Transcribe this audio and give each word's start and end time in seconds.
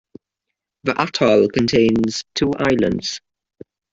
The 0.81 0.99
atoll 0.99 1.47
contains 1.49 2.23
two 2.33 2.53
islands. 2.57 3.21